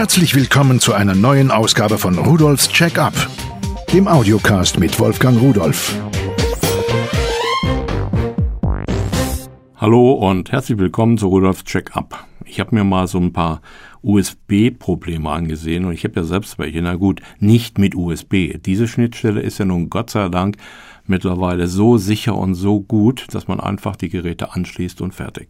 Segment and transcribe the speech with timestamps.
[0.00, 3.12] Herzlich willkommen zu einer neuen Ausgabe von Rudolfs Check-up,
[3.92, 5.94] dem Audiocast mit Wolfgang Rudolf.
[9.76, 12.26] Hallo und herzlich willkommen zu Rudolfs Check-up.
[12.46, 13.60] Ich habe mir mal so ein paar
[14.00, 16.80] USB-Probleme angesehen und ich habe ja selbst welche.
[16.80, 18.58] Na gut, nicht mit USB.
[18.58, 20.56] Diese Schnittstelle ist ja nun Gott sei Dank
[21.04, 25.48] mittlerweile so sicher und so gut, dass man einfach die Geräte anschließt und fertig.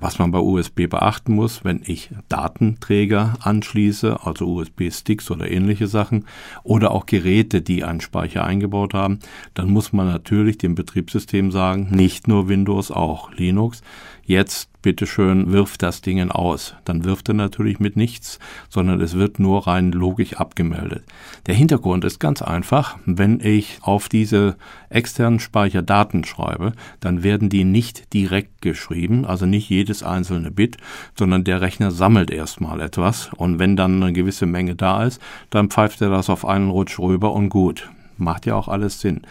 [0.00, 6.24] Was man bei USB beachten muss, wenn ich Datenträger anschließe, also USB-Sticks oder ähnliche Sachen,
[6.62, 9.18] oder auch Geräte, die einen Speicher eingebaut haben,
[9.52, 13.82] dann muss man natürlich dem Betriebssystem sagen, nicht nur Windows, auch Linux,
[14.30, 16.74] jetzt bitteschön, wirf das Ding aus.
[16.84, 21.04] Dann wirft er natürlich mit nichts, sondern es wird nur rein logisch abgemeldet.
[21.46, 22.96] Der Hintergrund ist ganz einfach.
[23.04, 24.56] Wenn ich auf diese
[24.88, 30.78] externen Speicher Daten schreibe, dann werden die nicht direkt geschrieben, also nicht jedes einzelne Bit,
[31.18, 35.70] sondern der Rechner sammelt erstmal etwas und wenn dann eine gewisse Menge da ist, dann
[35.70, 37.90] pfeift er das auf einen Rutsch rüber und gut.
[38.20, 39.22] Macht ja auch alles Sinn.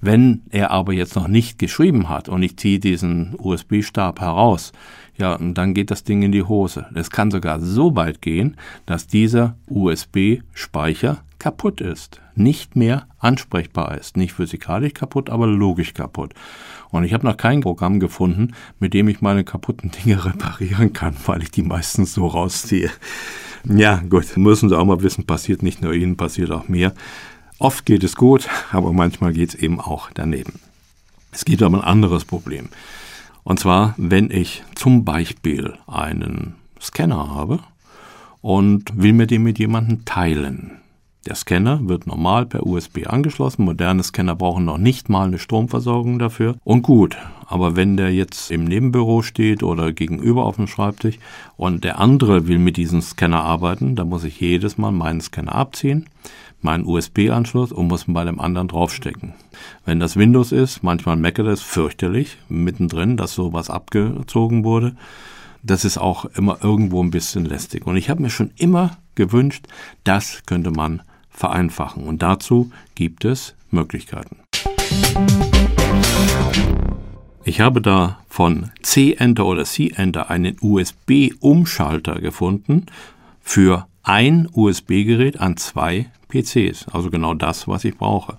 [0.00, 4.72] Wenn er aber jetzt noch nicht geschrieben hat und ich ziehe diesen USB-Stab heraus,
[5.16, 6.86] ja, dann geht das Ding in die Hose.
[6.94, 14.16] Es kann sogar so weit gehen, dass dieser USB-Speicher kaputt ist, nicht mehr ansprechbar ist.
[14.16, 16.34] Nicht physikalisch kaputt, aber logisch kaputt.
[16.90, 21.16] Und ich habe noch kein Programm gefunden, mit dem ich meine kaputten Dinge reparieren kann,
[21.26, 22.90] weil ich die meistens so rausziehe.
[23.64, 26.94] Ja, gut, müssen Sie auch mal wissen, passiert nicht nur Ihnen, passiert auch mir.
[27.58, 30.60] Oft geht es gut, aber manchmal geht es eben auch daneben.
[31.32, 32.68] Es gibt aber ein anderes Problem.
[33.44, 37.60] Und zwar, wenn ich zum Beispiel einen Scanner habe
[38.42, 40.78] und will mir den mit jemandem teilen.
[41.28, 43.66] Der Scanner wird normal per USB angeschlossen.
[43.66, 46.56] Moderne Scanner brauchen noch nicht mal eine Stromversorgung dafür.
[46.64, 51.18] Und gut, aber wenn der jetzt im Nebenbüro steht oder gegenüber auf dem Schreibtisch
[51.58, 55.54] und der andere will mit diesem Scanner arbeiten, dann muss ich jedes Mal meinen Scanner
[55.54, 56.06] abziehen
[56.60, 59.34] meinen USB-Anschluss und muss bei dem anderen draufstecken.
[59.84, 64.96] Wenn das Windows ist, manchmal meckert es fürchterlich mittendrin, dass sowas abgezogen wurde.
[65.62, 67.86] Das ist auch immer irgendwo ein bisschen lästig.
[67.86, 69.66] Und ich habe mir schon immer gewünscht,
[70.02, 71.02] das könnte man
[71.38, 72.04] vereinfachen.
[72.04, 74.38] Und dazu gibt es Möglichkeiten.
[77.44, 82.86] Ich habe da von C-Enter oder C-Enter einen USB-Umschalter gefunden
[83.40, 88.38] für ein USB-Gerät an zwei PCs, also genau das, was ich brauche.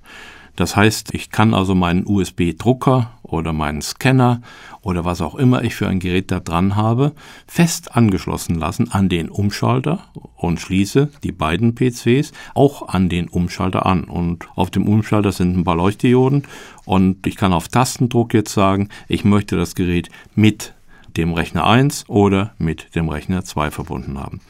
[0.59, 4.42] Das heißt, ich kann also meinen USB-Drucker oder meinen Scanner
[4.81, 7.14] oder was auch immer ich für ein Gerät da dran habe,
[7.47, 10.03] fest angeschlossen lassen an den Umschalter
[10.36, 14.03] und schließe die beiden PCs auch an den Umschalter an.
[14.03, 16.44] Und auf dem Umschalter sind ein paar Leuchtdioden
[16.84, 20.74] und ich kann auf Tastendruck jetzt sagen, ich möchte das Gerät mit
[21.16, 24.42] dem Rechner 1 oder mit dem Rechner 2 verbunden haben.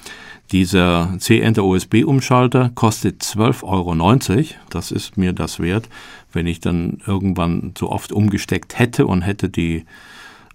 [0.52, 4.46] Dieser C-Enter USB-Umschalter kostet 12,90 Euro.
[4.72, 5.88] Das ist mir das wert,
[6.34, 9.86] wenn ich dann irgendwann so oft umgesteckt hätte und hätte die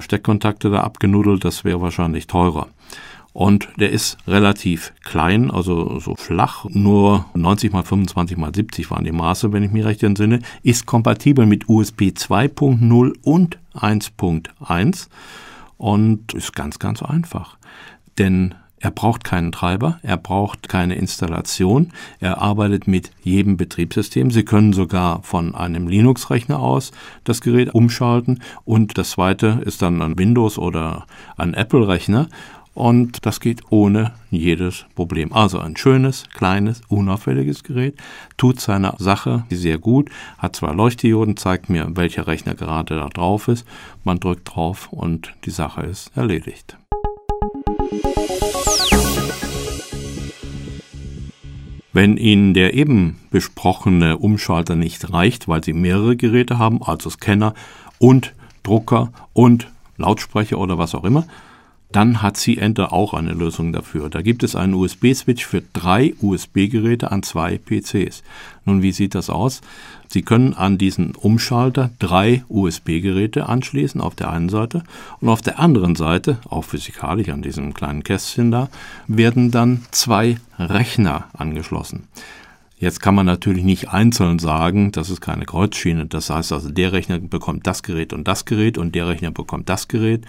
[0.01, 2.69] Steckkontakte da abgenudelt, das wäre wahrscheinlich teurer.
[3.33, 9.05] Und der ist relativ klein, also so flach, nur 90 mal 25 mal 70 waren
[9.05, 15.09] die Maße, wenn ich mich recht entsinne, ist kompatibel mit USB 2.0 und 1.1
[15.79, 17.57] und ist ganz, ganz einfach.
[18.19, 24.31] Denn er braucht keinen Treiber, er braucht keine Installation, er arbeitet mit jedem Betriebssystem.
[24.31, 26.93] Sie können sogar von einem Linux-Rechner aus
[27.25, 32.29] das Gerät umschalten und das zweite ist dann ein Windows oder ein Apple-Rechner
[32.75, 35.33] und das geht ohne jedes Problem.
[35.33, 37.97] Also ein schönes, kleines, unauffälliges Gerät,
[38.37, 43.49] tut seine Sache sehr gut, hat zwei Leuchtdioden, zeigt mir, welcher Rechner gerade da drauf
[43.49, 43.65] ist.
[44.03, 46.77] Man drückt drauf und die Sache ist erledigt.
[51.95, 57.55] Wenn Ihnen der eben besprochene Umschalter nicht reicht, weil Sie mehrere Geräte haben, also Scanner
[58.01, 58.35] und
[58.65, 61.25] Drucker und Lautsprecher oder was auch immer,
[61.95, 64.11] dann hat C-Enter auch eine Lösung dafür.
[64.11, 68.25] Da gibt es einen USB-Switch für drei USB-Geräte an zwei PCs.
[68.65, 69.61] Nun, wie sieht das aus?
[70.09, 74.83] Sie können an diesen Umschalter drei USB-Geräte anschließen auf der einen Seite
[75.21, 78.69] und auf der anderen Seite, auch physikalisch an diesem kleinen Kästchen da,
[79.07, 82.09] werden dann zwei Rechner angeschlossen.
[82.85, 86.05] Jetzt kann man natürlich nicht einzeln sagen, das ist keine Kreuzschiene.
[86.05, 89.71] Das heißt also, der Rechner bekommt das Gerät und das Gerät und der Rechner bekommt
[89.71, 90.27] das Gerät.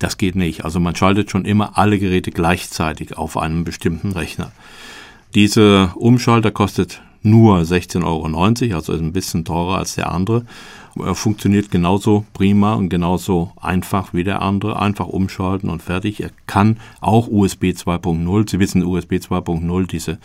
[0.00, 0.66] Das geht nicht.
[0.66, 4.52] Also man schaltet schon immer alle Geräte gleichzeitig auf einem bestimmten Rechner.
[5.34, 10.44] Dieser Umschalter kostet nur 16,90 Euro, also ist ein bisschen teurer als der andere.
[10.96, 14.78] Er funktioniert genauso prima und genauso einfach wie der andere.
[14.78, 16.22] Einfach umschalten und fertig.
[16.22, 18.50] Er kann auch USB 2.0.
[18.50, 20.18] Sie wissen, USB 2.0, diese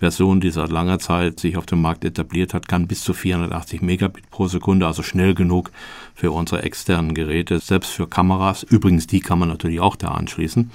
[0.00, 3.82] Version, die seit langer Zeit sich auf dem Markt etabliert hat, kann bis zu 480
[3.82, 5.70] Megabit pro Sekunde, also schnell genug
[6.14, 8.64] für unsere externen Geräte, selbst für Kameras.
[8.64, 10.72] Übrigens, die kann man natürlich auch da anschließen.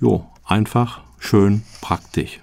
[0.00, 2.40] Jo, einfach, schön, praktisch.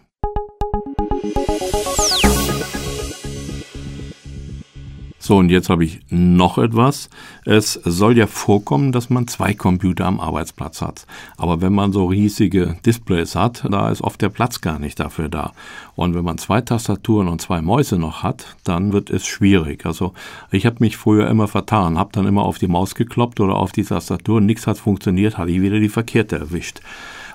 [5.26, 7.10] So, und jetzt habe ich noch etwas.
[7.46, 11.08] Es soll ja vorkommen, dass man zwei Computer am Arbeitsplatz hat.
[11.38, 15.30] Aber wenn man so riesige Displays hat, da ist oft der Platz gar nicht dafür
[15.30, 15.54] da.
[15.96, 19.86] Und wenn man zwei Tastaturen und zwei Mäuse noch hat, dann wird es schwierig.
[19.86, 20.12] Also
[20.52, 23.72] ich habe mich früher immer vertan, habe dann immer auf die Maus gekloppt oder auf
[23.72, 26.82] die Tastatur, nichts hat funktioniert, hatte ich wieder die verkehrte erwischt.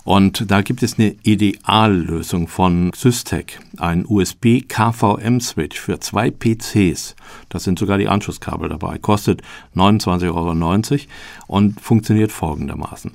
[0.09, 7.15] Und da gibt es eine Ideallösung von Systec, ein USB KVM-Switch für zwei PCs.
[7.51, 8.97] Da sind sogar die Anschlusskabel dabei.
[8.97, 9.43] Kostet
[9.77, 11.07] 29,90 Euro
[11.47, 13.11] und funktioniert folgendermaßen.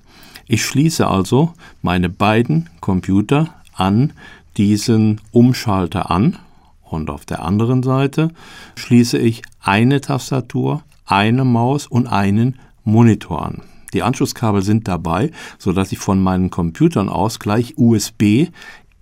[0.45, 4.13] Ich schließe also meine beiden Computer an
[4.57, 6.37] diesen Umschalter an
[6.83, 8.29] und auf der anderen Seite
[8.75, 13.72] schließe ich eine Tastatur, eine Maus und einen Monitor an.
[13.93, 18.47] Die Anschlusskabel sind dabei, so dass ich von meinen Computern aus gleich USB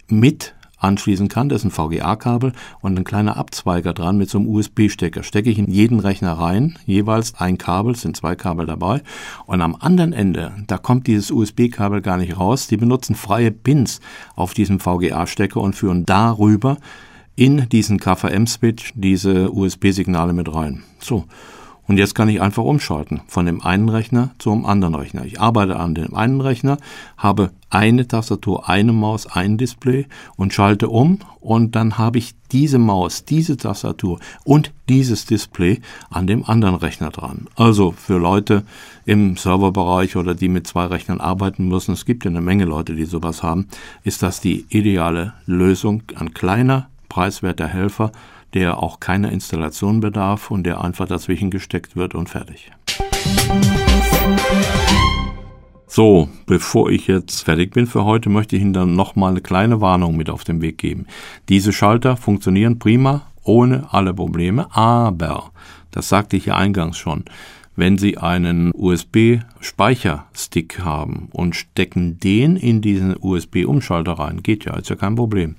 [0.08, 1.50] mit anschließen kann.
[1.50, 5.24] Das ist ein VGA-Kabel und ein kleiner Abzweiger dran mit so einem USB-Stecker.
[5.24, 9.02] Stecke ich in jeden Rechner rein, jeweils ein Kabel, sind zwei Kabel dabei.
[9.46, 12.68] Und am anderen Ende, da kommt dieses USB-Kabel gar nicht raus.
[12.68, 14.02] Die benutzen freie Pins
[14.36, 16.78] auf diesem VGA-Stecker und führen darüber
[17.36, 20.84] in diesen KVM-Switch diese USB-Signale mit rein.
[21.00, 21.26] So.
[21.92, 25.26] Und jetzt kann ich einfach umschalten von dem einen Rechner zum anderen Rechner.
[25.26, 26.78] Ich arbeite an dem einen Rechner,
[27.18, 30.06] habe eine Tastatur, eine Maus, ein Display
[30.38, 36.28] und schalte um und dann habe ich diese Maus, diese Tastatur und dieses Display an
[36.28, 37.48] dem anderen Rechner dran.
[37.58, 38.64] Also für Leute
[39.04, 42.96] im Serverbereich oder die mit zwei Rechnern arbeiten müssen, es gibt ja eine Menge Leute,
[42.96, 43.68] die sowas haben,
[44.06, 46.04] ist das die ideale Lösung.
[46.16, 48.14] Ein kleiner, preiswerter Helfer,
[48.54, 52.72] der auch keine Installation bedarf und der einfach dazwischen gesteckt wird und fertig.
[55.88, 59.82] So, bevor ich jetzt fertig bin für heute, möchte ich Ihnen dann nochmal eine kleine
[59.82, 61.06] Warnung mit auf den Weg geben.
[61.50, 65.52] Diese Schalter funktionieren prima, ohne alle Probleme, aber,
[65.92, 67.26] das sagte ich ja eingangs schon,
[67.76, 74.90] wenn Sie einen USB-Speicherstick haben und stecken den in diesen USB-Umschalter rein, geht ja, ist
[74.90, 75.56] ja kein Problem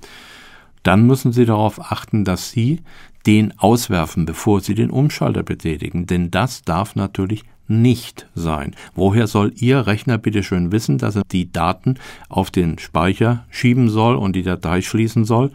[0.83, 2.81] dann müssen Sie darauf achten, dass Sie
[3.25, 6.05] den auswerfen, bevor Sie den Umschalter betätigen.
[6.07, 8.75] Denn das darf natürlich nicht sein.
[8.93, 11.95] Woher soll Ihr Rechner bitte schön wissen, dass er die Daten
[12.27, 15.51] auf den Speicher schieben soll und die Datei schließen soll,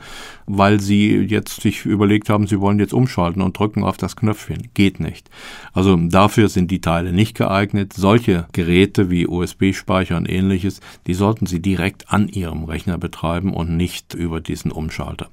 [0.47, 4.69] weil Sie jetzt sich überlegt haben, Sie wollen jetzt umschalten und drücken auf das Knöpfchen?
[4.73, 5.29] Geht nicht.
[5.75, 7.93] Also dafür sind die Teile nicht geeignet.
[7.93, 13.76] Solche Geräte wie USB-Speicher und ähnliches, die sollten Sie direkt an Ihrem Rechner betreiben und
[13.76, 15.29] nicht über diesen Umschalter.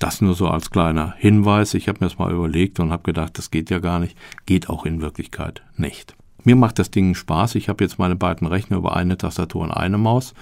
[0.00, 1.74] Das nur so als kleiner Hinweis.
[1.74, 4.16] Ich habe mir das mal überlegt und habe gedacht, das geht ja gar nicht.
[4.46, 6.16] Geht auch in Wirklichkeit nicht.
[6.42, 7.54] Mir macht das Ding Spaß.
[7.56, 10.32] Ich habe jetzt meine beiden Rechner über eine Tastatur und eine Maus,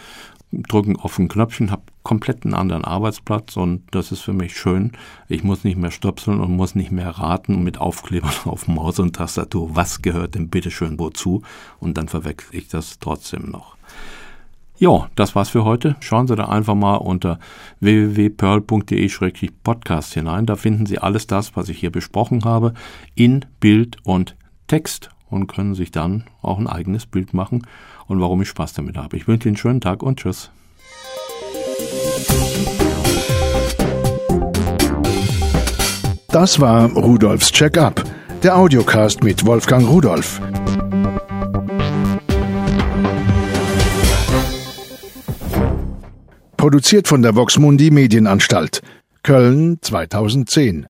[0.53, 4.93] drücken auf ein Knöpfchen, habe komplett einen anderen Arbeitsplatz und das ist für mich schön.
[5.27, 9.17] Ich muss nicht mehr stöpseln und muss nicht mehr raten mit Aufklebern auf Maus und
[9.17, 9.75] Tastatur.
[9.75, 11.43] Was gehört denn bitteschön wozu?
[11.81, 13.77] Und dann verwechsel ich das trotzdem noch.
[14.81, 15.97] Ja, das war's für heute.
[15.99, 17.41] Schauen Sie da einfach mal unter
[17.81, 20.47] www.pearl.de-podcast hinein.
[20.47, 22.75] Da finden Sie alles das, was ich hier besprochen habe,
[23.17, 24.37] in Bild und
[24.69, 27.67] Text und können sich dann auch ein eigenes Bild machen
[28.07, 29.17] und warum ich Spaß damit habe.
[29.17, 30.53] Ich wünsche Ihnen einen schönen Tag und tschüss.
[36.29, 38.05] Das war Rudolfs Check-up,
[38.45, 40.41] der Audiocast mit Wolfgang Rudolf.
[46.69, 48.83] Produziert von der Voxmundi Medienanstalt.
[49.23, 50.87] Köln 2010